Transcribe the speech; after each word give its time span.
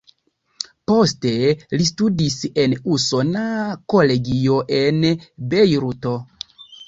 Poste 0.91 1.33
li 1.81 1.85
studis 1.89 2.37
en 2.63 2.73
Usona 2.95 3.43
Kolegio 3.95 4.57
en 4.81 4.99
Bejruto. 5.55 6.15